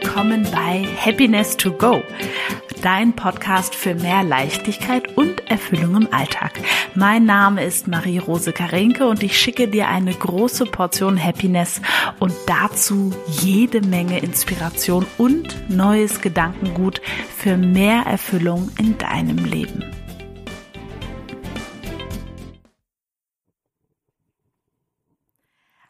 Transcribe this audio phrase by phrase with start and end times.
[0.00, 2.02] willkommen bei Happiness to Go,
[2.82, 6.50] dein Podcast für mehr Leichtigkeit und Erfüllung im Alltag.
[6.96, 11.80] Mein Name ist Marie-Rose Karenke und ich schicke dir eine große Portion Happiness
[12.18, 19.84] und dazu jede Menge Inspiration und neues Gedankengut für mehr Erfüllung in deinem Leben.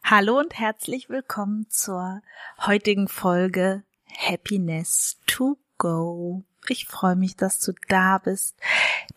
[0.05, 2.21] Hallo und herzlich willkommen zur
[2.66, 3.83] heutigen Folge
[4.16, 6.45] Happiness to Go.
[6.68, 8.56] Ich freue mich, dass du da bist.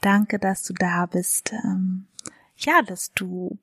[0.01, 1.53] Danke, dass du da bist.
[1.53, 2.07] Ähm,
[2.57, 3.59] ja, dass du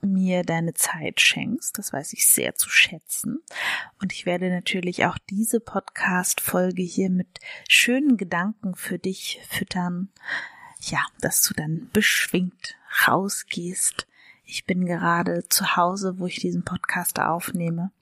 [0.00, 1.76] mir deine Zeit schenkst.
[1.78, 3.40] Das weiß ich sehr zu schätzen.
[4.00, 10.10] Und ich werde natürlich auch diese Podcast-Folge hier mit schönen Gedanken für dich füttern.
[10.80, 12.76] Ja, dass du dann beschwingt
[13.06, 14.06] rausgehst
[14.50, 17.92] ich bin gerade zu Hause, wo ich diesen Podcast aufnehme.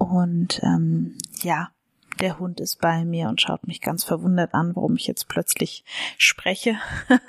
[0.00, 1.72] Und ähm, ja,
[2.20, 5.84] der Hund ist bei mir und schaut mich ganz verwundert an, warum ich jetzt plötzlich
[6.16, 6.76] spreche.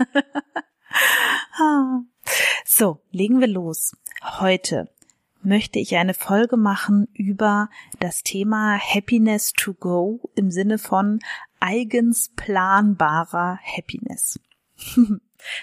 [2.65, 3.91] so, legen wir los.
[4.23, 4.89] Heute
[5.43, 7.69] möchte ich eine Folge machen über
[7.99, 11.19] das Thema Happiness to go im Sinne von
[11.59, 14.39] eigens planbarer Happiness.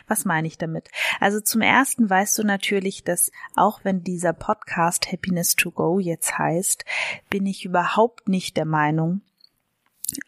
[0.06, 0.88] Was meine ich damit?
[1.20, 6.38] Also zum ersten weißt du natürlich, dass auch wenn dieser Podcast Happiness to Go jetzt
[6.38, 6.84] heißt,
[7.30, 9.22] bin ich überhaupt nicht der Meinung,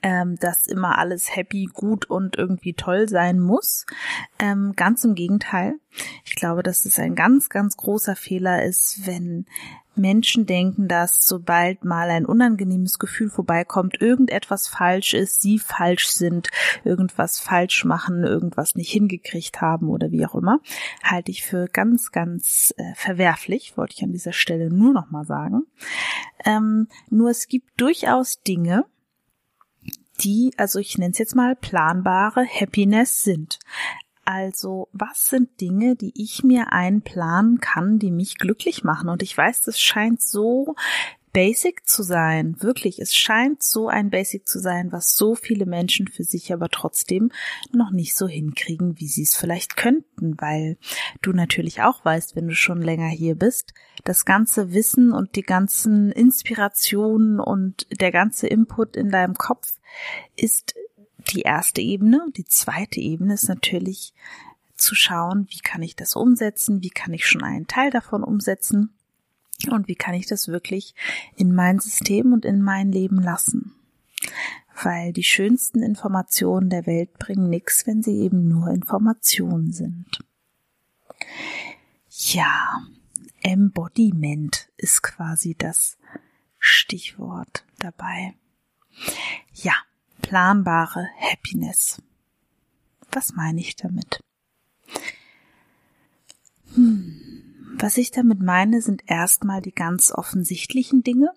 [0.03, 3.87] ähm, dass immer alles happy, gut und irgendwie toll sein muss.
[4.39, 5.75] Ähm, ganz im Gegenteil.
[6.25, 9.47] Ich glaube, dass es ein ganz, ganz großer Fehler ist, wenn
[9.95, 16.49] Menschen denken, dass sobald mal ein unangenehmes Gefühl vorbeikommt, irgendetwas falsch ist, sie falsch sind,
[16.85, 20.61] irgendwas falsch machen, irgendwas nicht hingekriegt haben oder wie auch immer,
[21.03, 25.25] halte ich für ganz, ganz äh, verwerflich, wollte ich an dieser Stelle nur noch mal
[25.25, 25.63] sagen.
[26.45, 28.85] Ähm, nur es gibt durchaus Dinge,
[30.23, 33.59] die, also ich nenne es jetzt mal planbare Happiness sind.
[34.33, 39.09] Also, was sind Dinge, die ich mir einplanen kann, die mich glücklich machen?
[39.09, 40.77] Und ich weiß, das scheint so
[41.33, 42.55] basic zu sein.
[42.61, 46.69] Wirklich, es scheint so ein Basic zu sein, was so viele Menschen für sich aber
[46.69, 47.33] trotzdem
[47.73, 50.79] noch nicht so hinkriegen, wie sie es vielleicht könnten, weil
[51.23, 53.75] du natürlich auch weißt, wenn du schon länger hier bist,
[54.05, 59.81] das ganze Wissen und die ganzen Inspirationen und der ganze Input in deinem Kopf
[60.37, 60.75] ist
[61.21, 62.27] die erste Ebene.
[62.37, 64.13] Die zweite Ebene ist natürlich
[64.77, 68.95] zu schauen, wie kann ich das umsetzen, wie kann ich schon einen Teil davon umsetzen
[69.69, 70.95] und wie kann ich das wirklich
[71.37, 73.75] in mein System und in mein Leben lassen.
[74.83, 80.21] Weil die schönsten Informationen der Welt bringen nichts, wenn sie eben nur Informationen sind.
[82.09, 82.83] Ja,
[83.43, 85.99] Embodiment ist quasi das
[86.59, 88.35] Stichwort dabei.
[89.55, 89.75] Ja,
[90.31, 92.01] planbare Happiness.
[93.11, 94.21] Was meine ich damit?
[96.73, 97.21] Hm,
[97.77, 101.33] was ich damit meine, sind erstmal die ganz offensichtlichen Dinge.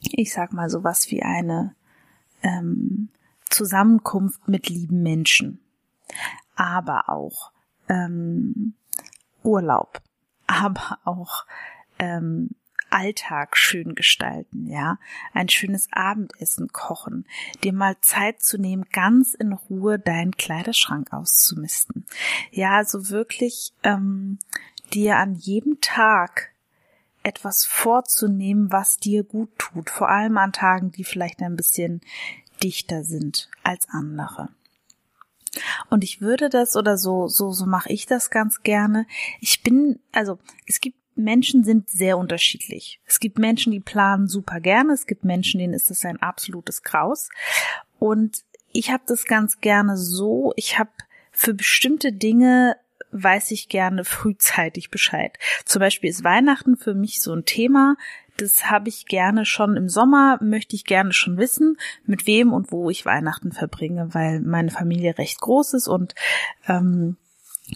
[0.00, 1.76] Ich sag mal sowas wie eine
[2.42, 3.08] ähm,
[3.50, 5.60] Zusammenkunft mit lieben Menschen,
[6.56, 7.52] aber auch
[7.88, 8.74] ähm,
[9.44, 10.02] Urlaub,
[10.48, 11.46] aber auch
[12.00, 12.50] ähm,
[12.96, 14.98] Alltag schön gestalten, ja,
[15.34, 17.26] ein schönes Abendessen kochen,
[17.62, 22.06] dir mal Zeit zu nehmen, ganz in Ruhe deinen Kleiderschrank auszumisten.
[22.50, 24.38] Ja, also wirklich ähm,
[24.94, 26.52] dir an jedem Tag
[27.22, 32.00] etwas vorzunehmen, was dir gut tut, vor allem an Tagen, die vielleicht ein bisschen
[32.62, 34.48] dichter sind als andere.
[35.90, 39.06] Und ich würde das oder so, so, so mache ich das ganz gerne.
[39.40, 43.00] Ich bin, also es gibt Menschen sind sehr unterschiedlich.
[43.06, 44.92] Es gibt Menschen, die planen super gerne.
[44.92, 47.30] Es gibt Menschen, denen ist das ein absolutes Graus.
[47.98, 50.52] Und ich habe das ganz gerne so.
[50.56, 50.90] Ich habe
[51.32, 52.76] für bestimmte Dinge
[53.12, 55.38] weiß ich gerne frühzeitig Bescheid.
[55.64, 57.96] Zum Beispiel ist Weihnachten für mich so ein Thema.
[58.36, 62.70] Das habe ich gerne schon im Sommer, möchte ich gerne schon wissen, mit wem und
[62.70, 66.14] wo ich Weihnachten verbringe, weil meine Familie recht groß ist und
[66.68, 67.16] ähm,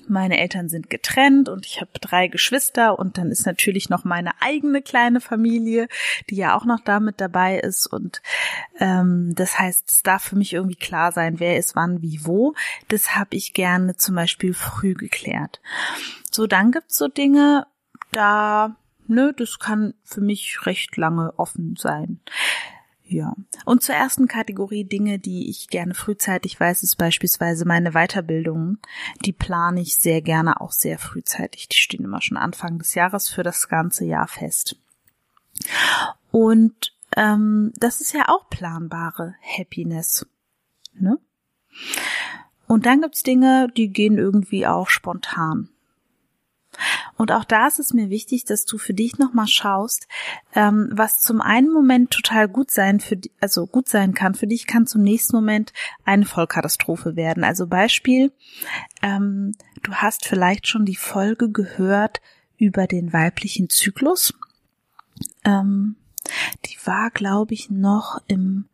[0.06, 4.32] meine Eltern sind getrennt und ich habe drei Geschwister und dann ist natürlich noch meine
[4.40, 5.88] eigene kleine Familie,
[6.28, 8.22] die ja auch noch damit dabei ist und
[8.78, 12.54] ähm, das heißt, es darf für mich irgendwie klar sein, wer ist wann, wie, wo.
[12.88, 15.60] Das habe ich gerne zum Beispiel früh geklärt.
[16.30, 17.66] So, dann gibt's so Dinge,
[18.12, 18.76] da,
[19.06, 22.20] nö, das kann für mich recht lange offen sein.
[23.10, 23.34] Ja.
[23.64, 28.78] Und zur ersten Kategorie Dinge, die ich gerne frühzeitig weiß, ist beispielsweise meine Weiterbildung.
[29.24, 31.68] Die plane ich sehr gerne auch sehr frühzeitig.
[31.68, 34.76] Die stehen immer schon Anfang des Jahres für das ganze Jahr fest.
[36.30, 40.24] Und ähm, das ist ja auch planbare Happiness.
[40.94, 41.18] Ne?
[42.68, 45.68] Und dann gibt's Dinge, die gehen irgendwie auch spontan.
[47.16, 50.06] Und auch da ist es mir wichtig, dass du für dich nochmal schaust,
[50.54, 54.34] ähm, was zum einen Moment total gut sein für, also gut sein kann.
[54.34, 55.72] Für dich kann zum nächsten Moment
[56.04, 57.44] eine Vollkatastrophe werden.
[57.44, 58.32] Also Beispiel,
[59.02, 62.20] ähm, du hast vielleicht schon die Folge gehört
[62.58, 64.34] über den weiblichen Zyklus.
[65.44, 65.96] Ähm,
[66.66, 68.66] die war, glaube ich, noch im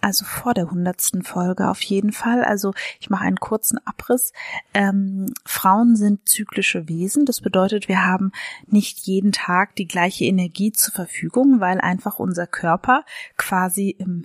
[0.00, 2.44] also vor der hundertsten Folge auf jeden Fall.
[2.44, 4.32] Also ich mache einen kurzen Abriss.
[4.74, 7.24] Ähm, Frauen sind zyklische Wesen.
[7.24, 8.32] Das bedeutet, wir haben
[8.66, 13.04] nicht jeden Tag die gleiche Energie zur Verfügung, weil einfach unser Körper
[13.36, 14.24] quasi im,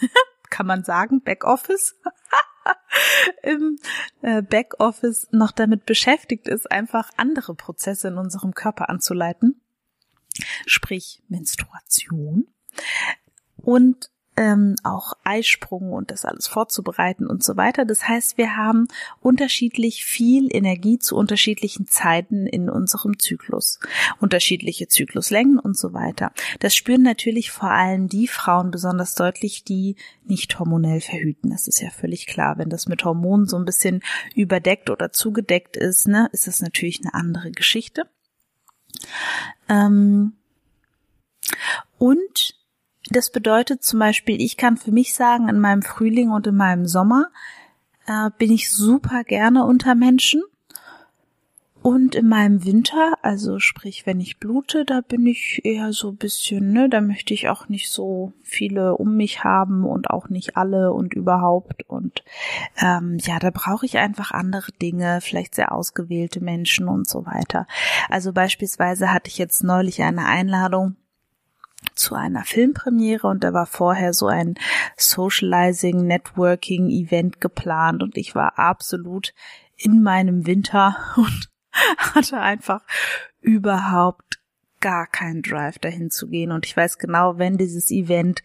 [0.50, 1.96] kann man sagen, Backoffice
[3.42, 3.78] im
[4.22, 9.60] äh, Backoffice noch damit beschäftigt ist, einfach andere Prozesse in unserem Körper anzuleiten,
[10.66, 12.48] sprich Menstruation.
[13.56, 17.84] Und ähm, auch Eisprung und das alles vorzubereiten und so weiter.
[17.84, 18.86] Das heißt, wir haben
[19.20, 23.80] unterschiedlich viel Energie zu unterschiedlichen Zeiten in unserem Zyklus,
[24.20, 26.32] unterschiedliche Zykluslängen und so weiter.
[26.60, 31.50] Das spüren natürlich vor allem die Frauen besonders deutlich, die nicht hormonell verhüten.
[31.50, 32.58] Das ist ja völlig klar.
[32.58, 34.02] Wenn das mit Hormonen so ein bisschen
[34.36, 38.04] überdeckt oder zugedeckt ist, ne, ist das natürlich eine andere Geschichte.
[39.68, 40.34] Ähm,
[41.98, 42.57] und
[43.10, 46.86] das bedeutet zum Beispiel, ich kann für mich sagen, in meinem Frühling und in meinem
[46.86, 47.28] Sommer
[48.06, 50.42] äh, bin ich super gerne unter Menschen.
[51.80, 56.72] Und in meinem Winter, also sprich, wenn ich blute, da bin ich eher so bisschen,
[56.72, 60.92] ne, da möchte ich auch nicht so viele um mich haben und auch nicht alle
[60.92, 61.88] und überhaupt.
[61.88, 62.24] Und
[62.82, 67.66] ähm, ja, da brauche ich einfach andere Dinge, vielleicht sehr ausgewählte Menschen und so weiter.
[68.10, 70.96] Also beispielsweise hatte ich jetzt neulich eine Einladung
[71.94, 74.54] zu einer Filmpremiere und da war vorher so ein
[74.96, 79.34] Socializing, Networking Event geplant und ich war absolut
[79.76, 81.48] in meinem Winter und
[81.98, 82.82] hatte einfach
[83.40, 84.40] überhaupt
[84.80, 88.42] gar keinen Drive dahin zu gehen und ich weiß genau, wenn dieses Event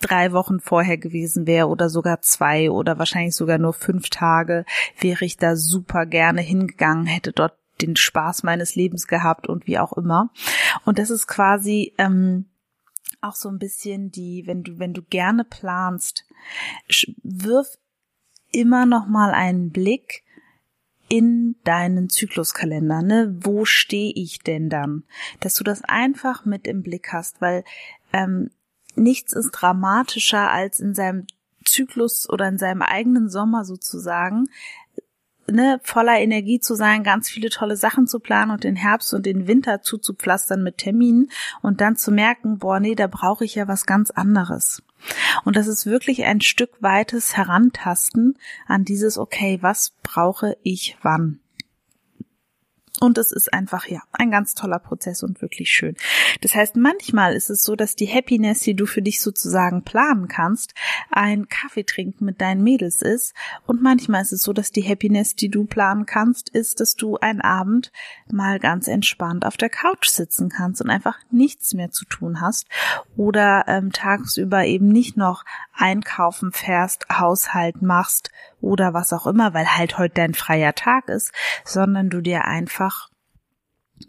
[0.00, 4.64] drei Wochen vorher gewesen wäre oder sogar zwei oder wahrscheinlich sogar nur fünf Tage,
[4.98, 9.78] wäre ich da super gerne hingegangen, hätte dort den Spaß meines Lebens gehabt und wie
[9.78, 10.30] auch immer.
[10.84, 12.46] Und das ist quasi ähm,
[13.20, 16.24] auch so ein bisschen die, wenn du, wenn du gerne planst,
[17.22, 17.78] wirf
[18.50, 20.24] immer noch mal einen Blick
[21.08, 23.36] in deinen Zykluskalender, ne?
[23.40, 25.04] Wo stehe ich denn dann?
[25.40, 27.64] Dass du das einfach mit im Blick hast, weil
[28.12, 28.50] ähm,
[28.94, 31.26] nichts ist dramatischer als in seinem
[31.64, 34.48] Zyklus oder in seinem eigenen Sommer sozusagen
[35.50, 39.26] ne, voller Energie zu sein, ganz viele tolle Sachen zu planen und den Herbst und
[39.26, 41.30] den Winter zuzupflastern mit Terminen
[41.60, 44.82] und dann zu merken, boah, nee, da brauche ich ja was ganz anderes.
[45.44, 51.41] Und das ist wirklich ein Stück weites Herantasten an dieses, okay, was brauche ich wann?
[53.00, 55.96] Und es ist einfach, ja, ein ganz toller Prozess und wirklich schön.
[56.40, 60.28] Das heißt, manchmal ist es so, dass die Happiness, die du für dich sozusagen planen
[60.28, 60.74] kannst,
[61.10, 63.34] ein Kaffee trinken mit deinen Mädels ist.
[63.66, 67.16] Und manchmal ist es so, dass die Happiness, die du planen kannst, ist, dass du
[67.16, 67.90] einen Abend
[68.30, 72.66] mal ganz entspannt auf der Couch sitzen kannst und einfach nichts mehr zu tun hast.
[73.16, 78.30] Oder ähm, tagsüber eben nicht noch einkaufen fährst, Haushalt machst
[78.62, 81.32] oder was auch immer, weil halt heute dein freier Tag ist,
[81.64, 83.10] sondern du dir einfach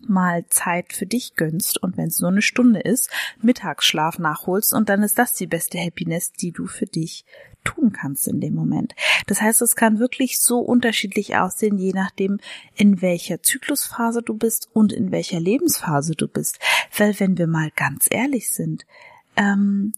[0.07, 3.09] mal Zeit für dich gönnst und wenn es nur eine Stunde ist,
[3.41, 7.25] Mittagsschlaf nachholst und dann ist das die beste Happiness, die du für dich
[7.63, 8.93] tun kannst in dem Moment.
[9.27, 12.39] Das heißt, es kann wirklich so unterschiedlich aussehen, je nachdem,
[12.75, 16.59] in welcher Zyklusphase du bist und in welcher Lebensphase du bist.
[16.97, 18.85] Weil wenn wir mal ganz ehrlich sind,
[19.37, 19.93] ähm,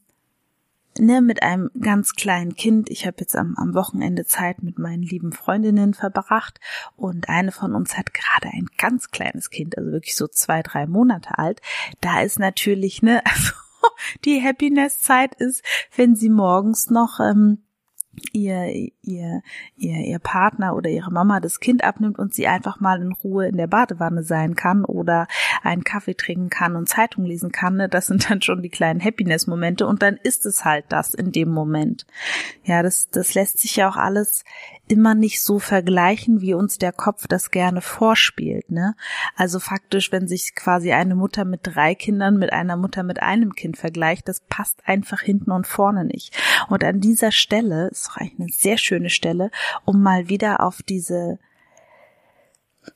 [0.99, 2.89] ne, mit einem ganz kleinen Kind.
[2.89, 6.59] Ich habe jetzt am, am Wochenende Zeit mit meinen lieben Freundinnen verbracht
[6.95, 10.87] und eine von uns hat gerade ein ganz kleines Kind, also wirklich so zwei, drei
[10.87, 11.61] Monate alt.
[12.01, 13.53] Da ist natürlich, ne, also
[14.25, 15.63] die Happiness-Zeit ist,
[15.95, 17.64] wenn sie morgens noch ähm,
[18.31, 19.41] ihr, ihr,
[19.75, 23.47] ihr, ihr Partner oder ihre Mama das Kind abnimmt und sie einfach mal in Ruhe
[23.47, 25.27] in der Badewanne sein kann oder
[25.63, 27.89] einen Kaffee trinken kann und Zeitung lesen kann, ne?
[27.89, 31.49] das sind dann schon die kleinen Happiness-Momente und dann ist es halt das in dem
[31.49, 32.05] Moment.
[32.63, 34.43] Ja, das, das lässt sich ja auch alles
[34.87, 38.95] immer nicht so vergleichen, wie uns der Kopf das gerne vorspielt, ne?
[39.35, 43.53] Also faktisch, wenn sich quasi eine Mutter mit drei Kindern mit einer Mutter mit einem
[43.53, 46.37] Kind vergleicht, das passt einfach hinten und vorne nicht.
[46.69, 49.51] Und an dieser Stelle ist doch eigentlich eine sehr schöne Stelle,
[49.85, 51.39] um mal wieder auf diese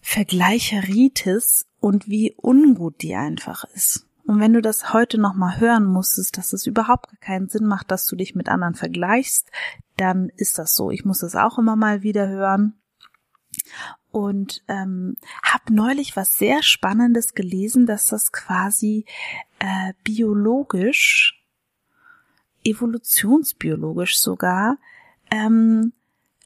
[0.02, 4.09] Vergleicheritis und wie ungut die einfach ist.
[4.30, 8.06] Und wenn du das heute nochmal hören musstest, dass es überhaupt keinen Sinn macht, dass
[8.06, 9.50] du dich mit anderen vergleichst,
[9.98, 10.92] dann ist das so.
[10.92, 12.80] Ich muss das auch immer mal wieder hören.
[14.12, 19.06] Und ähm, habe neulich was sehr Spannendes gelesen, dass das quasi
[19.58, 21.44] äh, biologisch,
[22.64, 24.78] evolutionsbiologisch sogar,
[25.32, 25.92] ähm,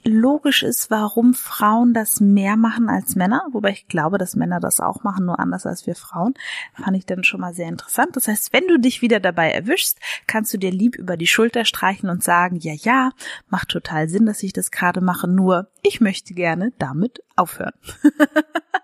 [0.03, 4.79] logisch ist, warum Frauen das mehr machen als Männer, wobei ich glaube, dass Männer das
[4.79, 6.33] auch machen, nur anders als wir Frauen,
[6.74, 8.15] fand ich dann schon mal sehr interessant.
[8.15, 11.65] Das heißt, wenn du dich wieder dabei erwischst, kannst du dir lieb über die Schulter
[11.65, 13.12] streichen und sagen, ja, ja,
[13.50, 17.74] macht total Sinn, dass ich das gerade mache, nur ich möchte gerne damit aufhören.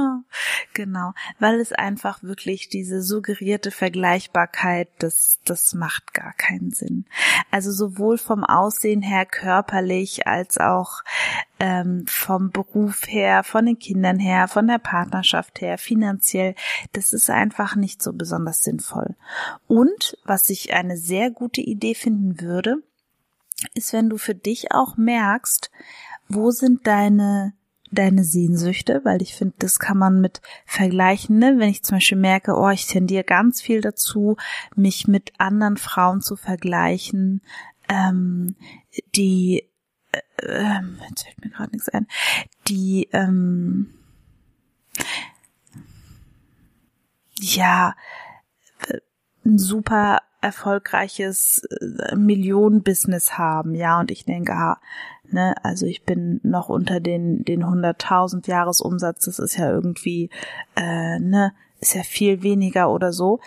[0.74, 7.06] genau, weil es einfach wirklich diese suggerierte Vergleichbarkeit, das, das macht gar keinen Sinn.
[7.50, 11.02] Also sowohl vom Aussehen her körperlich als auch
[11.58, 16.54] ähm, vom Beruf her, von den Kindern her, von der Partnerschaft her, finanziell,
[16.92, 19.14] das ist einfach nicht so besonders sinnvoll.
[19.66, 22.82] Und was ich eine sehr gute Idee finden würde,
[23.74, 25.70] ist, wenn du für dich auch merkst,
[26.28, 27.52] wo sind deine
[27.90, 31.38] deine Sehnsüchte, weil ich finde, das kann man mit vergleichen.
[31.38, 31.54] Ne?
[31.58, 34.36] Wenn ich zum Beispiel merke, oh, ich tendiere ganz viel dazu,
[34.76, 37.42] mich mit anderen Frauen zu vergleichen,
[37.88, 38.54] ähm,
[39.14, 39.64] die,
[40.12, 42.06] äh, ähm, jetzt fällt mir gerade nichts ein,
[42.68, 43.92] die, ähm,
[47.40, 47.94] ja,
[49.44, 54.80] ein super erfolgreiches äh, Millionenbusiness haben, ja, und ich denke, ah,
[55.32, 60.30] ne, also ich bin noch unter den den 100.000 Jahresumsatz, das ist ja irgendwie,
[60.76, 63.40] äh, ne, ist ja viel weniger oder so,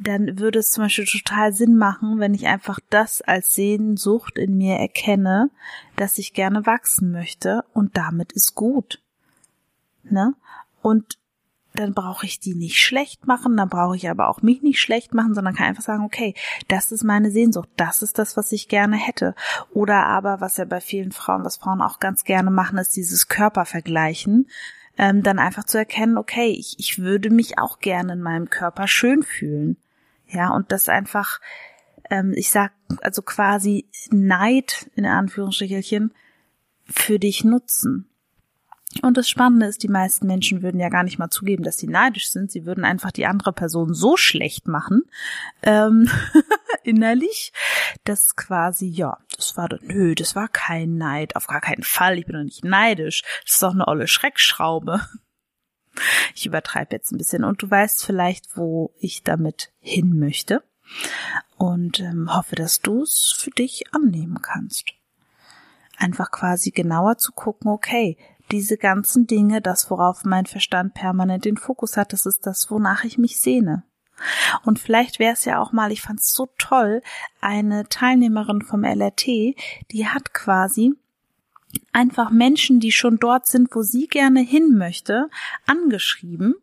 [0.00, 4.56] dann würde es zum Beispiel total Sinn machen, wenn ich einfach das als Sehnsucht in
[4.56, 5.50] mir erkenne,
[5.94, 9.00] dass ich gerne wachsen möchte und damit ist gut,
[10.02, 10.34] ne,
[10.82, 11.18] und
[11.76, 15.14] dann brauche ich die nicht schlecht machen, dann brauche ich aber auch mich nicht schlecht
[15.14, 16.34] machen, sondern kann einfach sagen, okay,
[16.68, 19.34] das ist meine Sehnsucht, das ist das, was ich gerne hätte.
[19.72, 23.28] Oder aber, was ja bei vielen Frauen, was Frauen auch ganz gerne machen, ist dieses
[23.28, 24.48] Körpervergleichen.
[24.98, 28.88] Ähm, dann einfach zu erkennen, okay, ich, ich würde mich auch gerne in meinem Körper
[28.88, 29.76] schön fühlen.
[30.26, 31.40] Ja, und das einfach,
[32.10, 36.14] ähm, ich sag, also quasi Neid, in Anführungsstrichelchen,
[36.86, 38.08] für dich nutzen.
[39.02, 41.88] Und das Spannende ist, die meisten Menschen würden ja gar nicht mal zugeben, dass sie
[41.88, 42.50] neidisch sind.
[42.50, 45.02] Sie würden einfach die andere Person so schlecht machen,
[45.62, 46.08] ähm,
[46.82, 47.52] innerlich,
[48.04, 52.26] dass quasi, ja, das war, nö, das war kein Neid, auf gar keinen Fall, ich
[52.26, 53.22] bin doch nicht neidisch.
[53.44, 55.00] Das ist doch eine olle Schreckschraube.
[56.34, 60.62] Ich übertreibe jetzt ein bisschen und du weißt vielleicht, wo ich damit hin möchte
[61.56, 64.92] und ähm, hoffe, dass du es für dich annehmen kannst.
[65.96, 68.18] Einfach quasi genauer zu gucken, okay,
[68.50, 73.04] diese ganzen Dinge, das, worauf mein Verstand permanent den Fokus hat, das ist das, wonach
[73.04, 73.82] ich mich sehne.
[74.64, 77.02] Und vielleicht wäre es ja auch mal, ich fand es so toll,
[77.40, 79.26] eine Teilnehmerin vom LRT,
[79.90, 80.94] die hat quasi
[81.92, 85.28] einfach Menschen, die schon dort sind, wo sie gerne hin möchte,
[85.66, 86.54] angeschrieben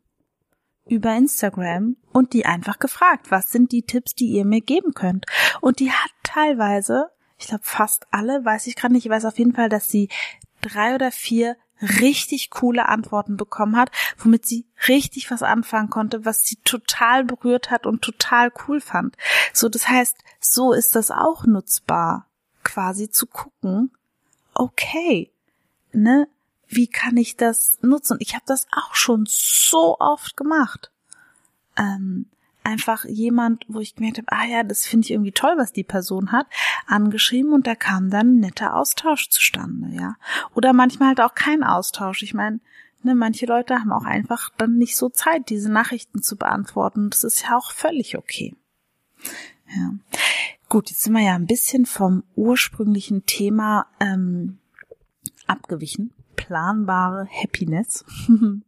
[0.85, 5.25] über Instagram und die einfach gefragt, was sind die Tipps, die ihr mir geben könnt.
[5.61, 9.37] Und die hat teilweise, ich glaube fast alle, weiß ich gerade nicht, ich weiß auf
[9.37, 10.09] jeden Fall, dass sie
[10.61, 16.43] drei oder vier richtig coole Antworten bekommen hat, womit sie richtig was anfangen konnte, was
[16.43, 19.15] sie total berührt hat und total cool fand.
[19.53, 22.27] So, das heißt, so ist das auch nutzbar,
[22.63, 23.91] quasi zu gucken,
[24.53, 25.31] okay,
[25.91, 26.27] ne,
[26.67, 28.17] wie kann ich das nutzen?
[28.19, 30.91] Ich habe das auch schon so oft gemacht.
[31.77, 32.27] Ähm,
[32.63, 35.83] einfach jemand, wo ich gemerkt habe, ah ja, das finde ich irgendwie toll, was die
[35.83, 36.47] Person hat,
[36.87, 40.15] angeschrieben und da kam dann ein netter Austausch zustande, ja.
[40.53, 42.23] Oder manchmal halt auch kein Austausch.
[42.23, 42.59] Ich meine,
[43.03, 47.09] ne, manche Leute haben auch einfach dann nicht so Zeit, diese Nachrichten zu beantworten.
[47.09, 48.55] Das ist ja auch völlig okay.
[49.75, 49.91] Ja.
[50.69, 54.57] Gut, jetzt sind wir ja ein bisschen vom ursprünglichen Thema ähm,
[55.47, 56.11] abgewichen.
[56.35, 58.03] Planbare Happiness.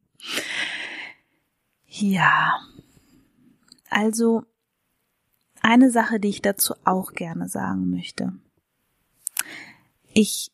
[1.88, 2.60] ja,
[3.96, 4.44] also
[5.62, 8.34] eine Sache, die ich dazu auch gerne sagen möchte.
[10.14, 10.52] Ich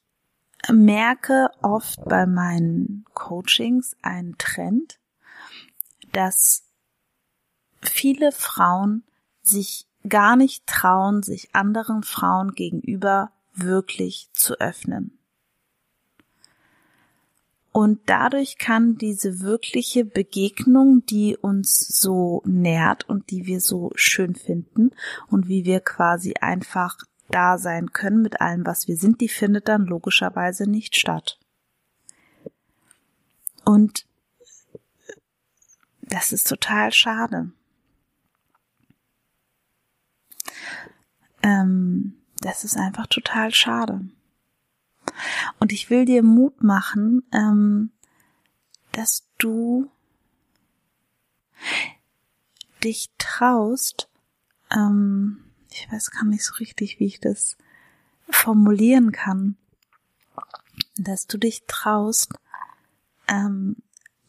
[0.70, 5.00] merke oft bei meinen Coachings einen Trend,
[6.12, 6.66] dass
[7.82, 9.04] viele Frauen
[9.42, 15.18] sich gar nicht trauen, sich anderen Frauen gegenüber wirklich zu öffnen.
[17.72, 24.36] Und dadurch kann diese wirkliche Begegnung, die uns so nährt und die wir so schön
[24.36, 24.92] finden
[25.28, 26.98] und wie wir quasi einfach
[27.30, 31.40] da sein können mit allem, was wir sind, die findet dann logischerweise nicht statt.
[33.64, 34.06] Und
[36.02, 37.52] das ist total schade.
[41.42, 44.02] Ähm, das ist einfach total schade.
[45.60, 47.92] Und ich will dir Mut machen, ähm,
[48.92, 49.90] dass du
[52.84, 54.10] dich traust,
[54.72, 57.58] ähm, ich weiß gar nicht so richtig, wie ich das
[58.30, 59.56] formulieren kann,
[60.98, 62.34] dass du dich traust,
[63.28, 63.78] ähm,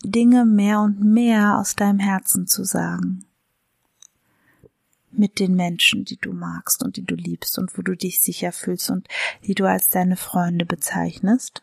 [0.05, 3.25] Dinge mehr und mehr aus deinem Herzen zu sagen.
[5.13, 8.51] Mit den Menschen, die du magst und die du liebst und wo du dich sicher
[8.53, 9.09] fühlst und
[9.47, 11.63] die du als deine Freunde bezeichnest.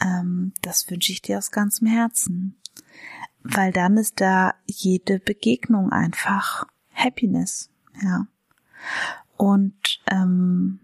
[0.00, 2.56] Ähm, das wünsche ich dir aus ganzem Herzen.
[3.44, 7.70] Weil dann ist da jede Begegnung einfach Happiness,
[8.00, 8.26] ja.
[9.36, 10.80] Und ähm,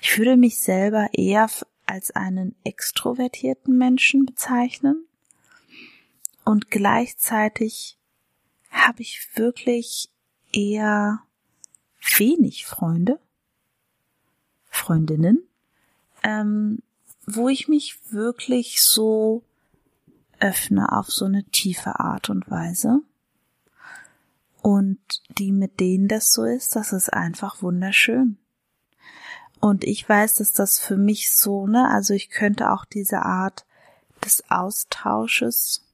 [0.00, 1.48] ich würde mich selber eher
[1.86, 5.06] als einen extrovertierten Menschen bezeichnen
[6.44, 7.95] und gleichzeitig
[8.86, 10.10] habe ich wirklich
[10.52, 11.20] eher
[12.18, 13.18] wenig Freunde,
[14.70, 15.42] Freundinnen,
[16.22, 16.78] ähm,
[17.26, 19.42] wo ich mich wirklich so
[20.38, 23.00] öffne auf so eine tiefe Art und Weise.
[24.62, 24.98] Und
[25.38, 28.36] die, mit denen das so ist, das ist einfach wunderschön.
[29.58, 33.64] Und ich weiß, dass das für mich so, ne, also ich könnte auch diese Art
[34.24, 35.85] des Austausches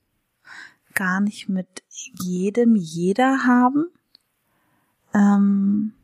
[0.94, 3.86] gar nicht mit jedem, jeder haben.
[5.14, 5.94] Ähm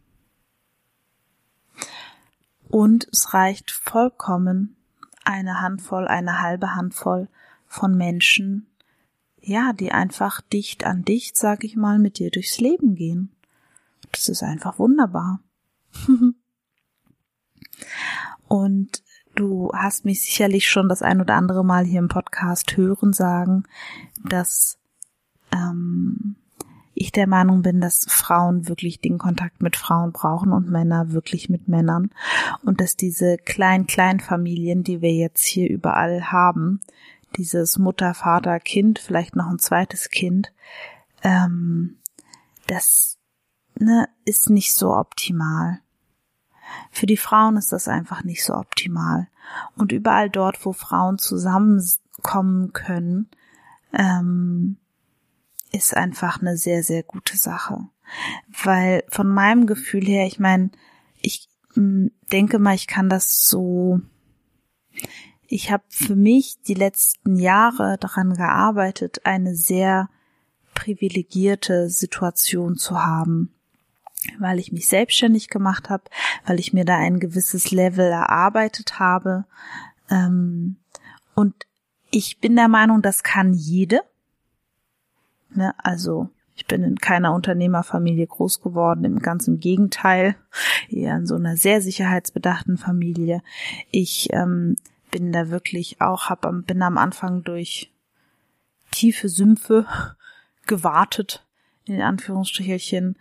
[2.69, 4.77] und es reicht vollkommen
[5.25, 7.29] eine Handvoll, eine halbe Handvoll
[7.67, 8.67] von Menschen,
[9.41, 13.31] ja, die einfach dicht an dicht, sag ich mal, mit dir durchs Leben gehen.
[14.13, 15.41] Das ist einfach wunderbar.
[18.49, 19.03] Und
[19.39, 23.65] du hast mich sicherlich schon das ein oder andere Mal hier im Podcast hören sagen,
[24.25, 24.79] dass
[25.53, 26.37] ähm,
[26.95, 31.49] ich der Meinung bin, dass Frauen wirklich den Kontakt mit Frauen brauchen und Männer wirklich
[31.49, 32.11] mit Männern
[32.65, 36.81] und dass diese kleinen kleinen Familien, die wir jetzt hier überall haben,
[37.37, 40.53] dieses Mutter, Vater, Kind, vielleicht noch ein zweites Kind,
[41.23, 41.99] ähm,
[42.67, 43.19] das
[43.79, 45.81] ne, ist nicht so optimal.
[46.91, 49.29] Für die Frauen ist das einfach nicht so optimal.
[49.77, 53.31] Und überall dort, wo Frauen zusammenkommen können,
[53.93, 54.77] ähm,
[55.73, 57.89] ist einfach eine sehr, sehr gute Sache.
[58.63, 60.71] Weil von meinem Gefühl her, ich meine,
[61.21, 64.01] ich hm, denke mal, ich kann das so,
[65.47, 70.09] ich habe für mich die letzten Jahre daran gearbeitet, eine sehr
[70.75, 73.55] privilegierte Situation zu haben
[74.39, 76.05] weil ich mich selbstständig gemacht habe,
[76.47, 79.45] weil ich mir da ein gewisses Level erarbeitet habe.
[80.11, 80.77] Ähm,
[81.35, 81.55] und
[82.11, 84.01] ich bin der Meinung, das kann jede.
[85.51, 90.35] Ne, also ich bin in keiner Unternehmerfamilie groß geworden, im ganz im Gegenteil,
[90.89, 93.43] eher in so einer sehr sicherheitsbedachten Familie.
[93.93, 94.77] Ich ähm,
[95.13, 97.93] bin da wirklich auch, hab, bin am Anfang durch
[98.91, 99.87] tiefe Sümpfe
[100.67, 101.47] gewartet,
[101.85, 103.17] in Anführungsstrichelchen,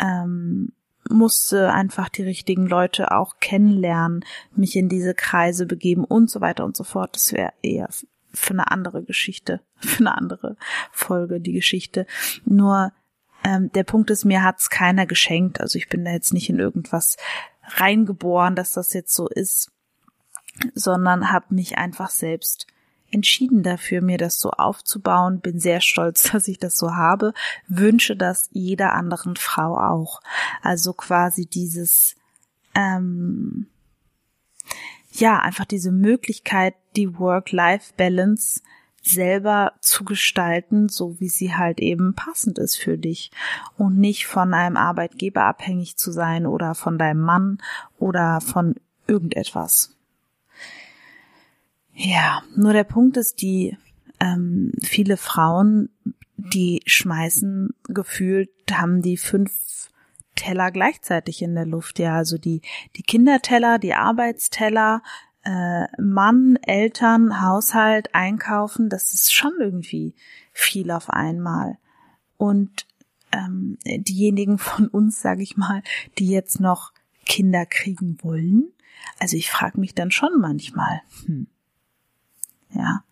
[0.00, 0.72] ähm,
[1.10, 6.64] musste einfach die richtigen Leute auch kennenlernen, mich in diese Kreise begeben und so weiter
[6.64, 7.14] und so fort.
[7.14, 7.88] Das wäre eher
[8.32, 10.56] für eine andere Geschichte, für eine andere
[10.92, 12.06] Folge die Geschichte.
[12.44, 12.92] Nur
[13.44, 15.60] ähm, der Punkt ist, mir hat's keiner geschenkt.
[15.60, 17.16] Also ich bin da jetzt nicht in irgendwas
[17.62, 19.70] reingeboren, dass das jetzt so ist,
[20.74, 22.66] sondern habe mich einfach selbst
[23.10, 27.32] entschieden dafür, mir das so aufzubauen, bin sehr stolz, dass ich das so habe,
[27.66, 30.20] wünsche das jeder anderen Frau auch.
[30.62, 32.16] Also quasi dieses,
[32.74, 33.66] ähm,
[35.12, 38.60] ja, einfach diese Möglichkeit, die Work-Life-Balance
[39.02, 43.30] selber zu gestalten, so wie sie halt eben passend ist für dich
[43.76, 47.58] und nicht von einem Arbeitgeber abhängig zu sein oder von deinem Mann
[47.98, 48.74] oder von
[49.06, 49.97] irgendetwas.
[52.00, 53.76] Ja, nur der Punkt ist, die
[54.20, 55.88] ähm, viele Frauen,
[56.36, 59.90] die schmeißen gefühlt, haben die fünf
[60.36, 61.98] Teller gleichzeitig in der Luft.
[61.98, 62.62] Ja, also die
[62.94, 65.02] die Kinderteller, die Arbeitsteller,
[65.42, 68.88] äh, Mann, Eltern, Haushalt, Einkaufen.
[68.88, 70.14] Das ist schon irgendwie
[70.52, 71.78] viel auf einmal.
[72.36, 72.86] Und
[73.32, 75.82] ähm, diejenigen von uns, sage ich mal,
[76.18, 76.92] die jetzt noch
[77.26, 78.70] Kinder kriegen wollen.
[79.18, 81.02] Also ich frage mich dann schon manchmal.
[81.26, 81.48] Hm,
[82.72, 83.02] ja.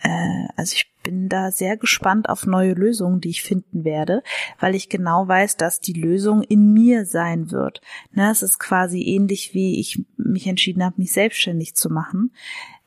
[0.00, 4.22] Äh, also ich bin da sehr gespannt auf neue Lösungen, die ich finden werde,
[4.58, 7.80] weil ich genau weiß, dass die Lösung in mir sein wird.
[8.12, 12.32] Ne, es ist quasi ähnlich wie ich mich entschieden habe, mich selbstständig zu machen.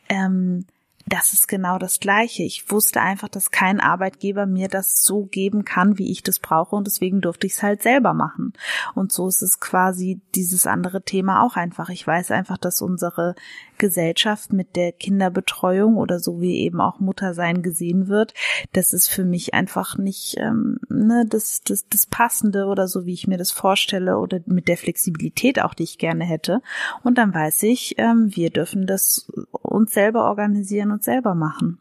[0.10, 0.66] Ähm,
[1.08, 2.44] das ist genau das Gleiche.
[2.44, 6.76] Ich wusste einfach, dass kein Arbeitgeber mir das so geben kann, wie ich das brauche
[6.76, 8.54] und deswegen durfte ich es halt selber machen.
[8.94, 11.90] Und so ist es quasi dieses andere Thema auch einfach.
[11.90, 13.36] Ich weiß einfach, dass unsere
[13.78, 18.34] Gesellschaft mit der Kinderbetreuung oder so wie eben auch Muttersein gesehen wird,
[18.74, 23.14] das ist für mich einfach nicht ähm, ne, das, das, das Passende oder so, wie
[23.14, 26.62] ich mir das vorstelle oder mit der Flexibilität auch, die ich gerne hätte.
[27.04, 31.80] Und dann weiß ich, ähm, wir dürfen das uns selber organisieren und selber machen.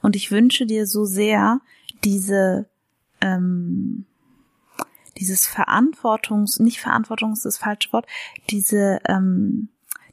[0.00, 1.60] Und ich wünsche dir so sehr
[2.02, 2.66] diese
[3.20, 4.06] ähm,
[5.18, 8.06] dieses Verantwortungs, nicht Verantwortungs ist das falsche Wort,
[8.48, 9.68] diese ähm,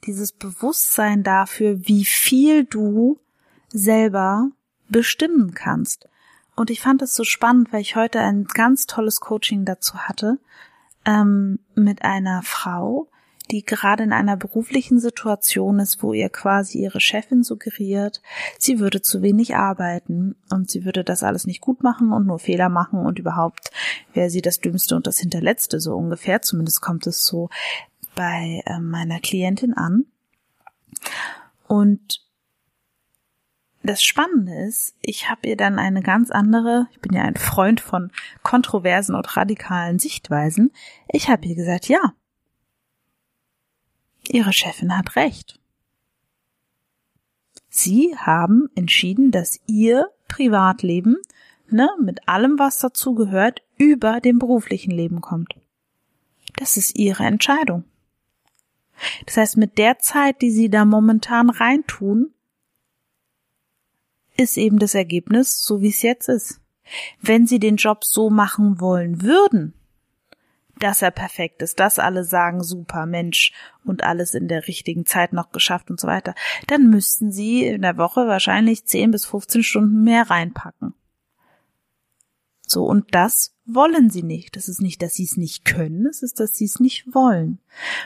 [0.05, 3.19] dieses Bewusstsein dafür, wie viel du
[3.69, 4.49] selber
[4.89, 6.09] bestimmen kannst.
[6.55, 10.39] Und ich fand es so spannend, weil ich heute ein ganz tolles Coaching dazu hatte
[11.05, 13.07] ähm, mit einer Frau,
[13.51, 18.21] die gerade in einer beruflichen Situation ist, wo ihr quasi ihre Chefin suggeriert,
[18.57, 22.39] sie würde zu wenig arbeiten und sie würde das alles nicht gut machen und nur
[22.39, 23.71] Fehler machen und überhaupt
[24.13, 26.41] wäre sie das Dümmste und das Hinterletzte so ungefähr.
[26.41, 27.49] Zumindest kommt es so
[28.15, 30.05] bei äh, meiner Klientin an.
[31.67, 32.21] Und
[33.83, 37.81] das Spannende ist, ich habe ihr dann eine ganz andere, ich bin ja ein Freund
[37.81, 40.71] von kontroversen und radikalen Sichtweisen,
[41.09, 42.13] ich habe ihr gesagt, ja,
[44.29, 45.59] ihre Chefin hat recht.
[47.69, 51.17] Sie haben entschieden, dass ihr Privatleben,
[51.69, 55.55] ne, mit allem, was dazu gehört, über dem beruflichen Leben kommt.
[56.55, 57.83] Das ist ihre Entscheidung.
[59.25, 62.33] Das heißt, mit der Zeit, die sie da momentan reintun,
[64.37, 66.61] ist eben das Ergebnis so, wie es jetzt ist.
[67.21, 69.73] Wenn sie den Job so machen wollen würden,
[70.79, 75.33] dass er perfekt ist, dass alle sagen, super Mensch und alles in der richtigen Zeit
[75.33, 76.35] noch geschafft und so weiter,
[76.67, 80.93] dann müssten sie in der Woche wahrscheinlich 10 bis 15 Stunden mehr reinpacken.
[82.65, 84.55] So, und das wollen sie nicht.
[84.55, 87.59] Das ist nicht, dass sie es nicht können, es ist, dass sie es nicht wollen.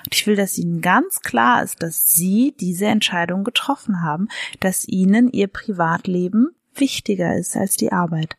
[0.06, 4.28] Und ich will, dass ihnen ganz klar ist, dass sie diese Entscheidung getroffen haben,
[4.60, 8.38] dass ihnen ihr Privatleben wichtiger ist als die Arbeit.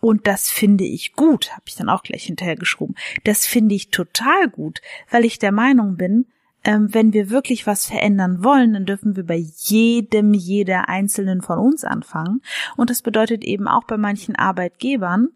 [0.00, 2.94] Und das finde ich gut, habe ich dann auch gleich hinterher geschrieben.
[3.24, 6.26] Das finde ich total gut, weil ich der Meinung bin,
[6.64, 11.58] ähm, wenn wir wirklich was verändern wollen, dann dürfen wir bei jedem, jeder einzelnen von
[11.58, 12.42] uns anfangen.
[12.76, 15.28] Und das bedeutet eben auch bei manchen Arbeitgebern,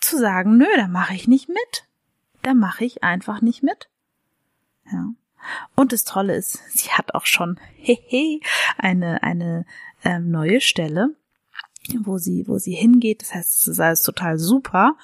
[0.00, 1.86] zu sagen, nö, da mache ich nicht mit.
[2.42, 3.88] Da mache ich einfach nicht mit.
[4.92, 5.08] Ja.
[5.74, 8.40] Und das Tolle ist, sie hat auch schon hehe,
[8.78, 9.64] eine, eine
[10.04, 11.14] ähm, neue Stelle,
[12.02, 13.22] wo sie, wo sie hingeht.
[13.22, 14.96] Das heißt, es ist alles total super.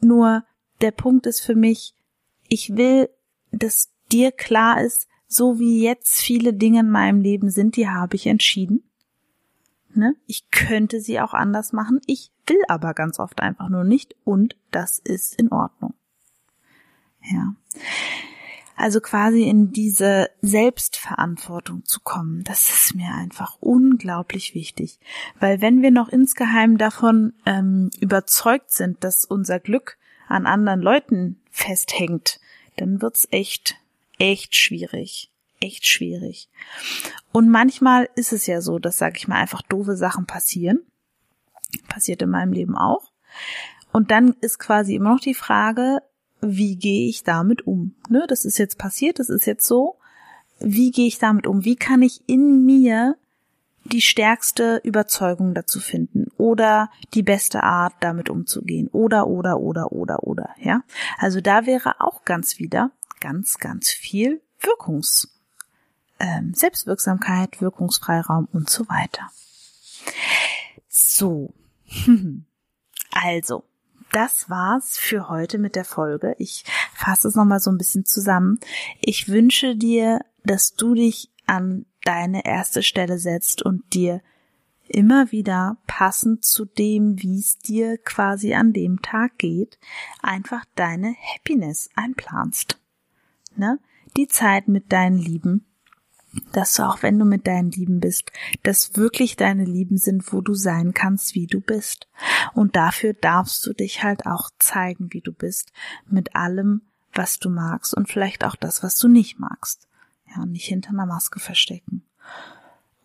[0.00, 0.44] Nur
[0.80, 1.94] der Punkt ist für mich,
[2.48, 3.08] ich will,
[3.50, 8.16] dass dir klar ist, so wie jetzt viele Dinge in meinem Leben sind, die habe
[8.16, 8.84] ich entschieden.
[9.94, 10.14] Ne?
[10.26, 12.00] Ich könnte sie auch anders machen.
[12.06, 15.94] Ich will aber ganz oft einfach nur nicht und das ist in Ordnung.
[17.22, 17.54] Ja.
[18.76, 24.98] Also quasi in diese Selbstverantwortung zu kommen, das ist mir einfach unglaublich wichtig.
[25.40, 29.96] Weil wenn wir noch insgeheim davon ähm, überzeugt sind, dass unser Glück
[30.28, 32.40] an anderen Leuten festhängt,
[32.76, 33.76] dann wird's echt,
[34.18, 36.48] echt schwierig echt schwierig.
[37.32, 40.80] Und manchmal ist es ja so, dass, sag ich mal, einfach doofe Sachen passieren.
[41.88, 43.10] Passiert in meinem Leben auch.
[43.92, 46.02] Und dann ist quasi immer noch die Frage,
[46.48, 47.94] wie gehe ich damit um?
[48.08, 49.98] Ne, das ist jetzt passiert, das ist jetzt so.
[50.58, 51.64] Wie gehe ich damit um?
[51.64, 53.16] Wie kann ich in mir
[53.84, 60.24] die stärkste Überzeugung dazu finden oder die beste Art damit umzugehen oder oder oder oder
[60.24, 60.82] oder ja
[61.18, 65.36] also da wäre auch ganz wieder ganz ganz viel Wirkungs
[66.18, 69.30] ähm, Selbstwirksamkeit, Wirkungsfreiraum und so weiter.
[70.88, 71.52] So,
[73.10, 73.64] also,
[74.16, 76.34] das war's für heute mit der Folge.
[76.38, 78.58] Ich fasse es nochmal so ein bisschen zusammen.
[79.02, 84.22] Ich wünsche dir, dass du dich an deine erste Stelle setzt und dir
[84.88, 89.78] immer wieder passend zu dem, wie es dir quasi an dem Tag geht,
[90.22, 92.80] einfach deine Happiness einplanst.
[93.54, 93.78] Ne?
[94.16, 95.66] Die Zeit mit deinen Lieben
[96.52, 100.40] dass du auch wenn du mit deinen Lieben bist, dass wirklich deine Lieben sind, wo
[100.40, 102.08] du sein kannst, wie du bist.
[102.54, 105.72] Und dafür darfst du dich halt auch zeigen, wie du bist,
[106.08, 109.88] mit allem, was du magst und vielleicht auch das, was du nicht magst.
[110.34, 112.02] Ja, nicht hinter einer Maske verstecken.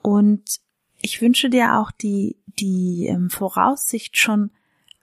[0.02, 0.60] Und
[1.02, 4.52] ich wünsche dir auch die, die ähm, Voraussicht schon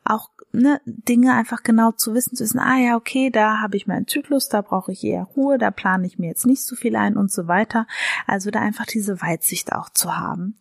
[0.05, 3.87] auch ne, Dinge einfach genau zu wissen, zu wissen, ah ja, okay, da habe ich
[3.87, 6.97] meinen Zyklus, da brauche ich eher Ruhe, da plane ich mir jetzt nicht so viel
[6.97, 7.87] ein und so weiter.
[8.27, 10.57] Also da einfach diese Weitsicht auch zu haben.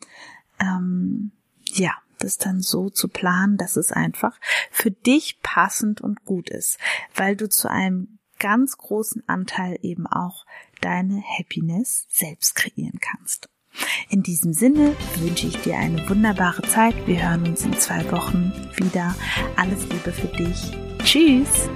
[0.60, 1.32] ähm,
[1.74, 4.40] ja, das dann so zu planen, dass es einfach
[4.72, 6.80] für dich passend und gut ist,
[7.14, 10.46] weil du zu einem ganz großen Anteil eben auch
[10.82, 13.50] deine Happiness selbst kreieren kannst.
[14.10, 16.96] In diesem Sinne wünsche ich dir eine wunderbare Zeit.
[17.06, 19.16] Wir hören uns in zwei Wochen wieder.
[19.56, 20.72] Alles Liebe für dich.
[21.04, 21.70] Tschüss.